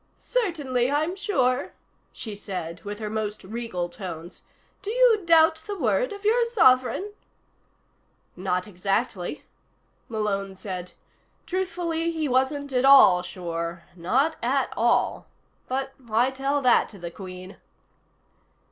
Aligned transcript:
"Certainly 0.17 0.89
I'm 0.89 1.15
sure," 1.15 1.73
she 2.11 2.33
said, 2.33 2.83
with 2.83 2.97
her 2.97 3.07
most 3.07 3.43
regal 3.43 3.87
tones. 3.87 4.41
"Do 4.81 4.89
you 4.89 5.21
doubt 5.23 5.61
the 5.67 5.77
word 5.77 6.11
of 6.11 6.25
your 6.25 6.43
sovereign?" 6.43 7.13
"Not 8.35 8.65
exactly," 8.65 9.43
Malone 10.09 10.55
said. 10.55 10.93
Truthfully, 11.45 12.09
he 12.09 12.27
wasn't 12.27 12.73
at 12.73 12.83
all 12.83 13.21
sure. 13.21 13.83
Not 13.95 14.37
at 14.41 14.73
all. 14.75 15.27
But 15.67 15.93
why 16.03 16.31
tell 16.31 16.63
that 16.63 16.89
to 16.89 16.97
the 16.97 17.11
Queen? 17.11 17.57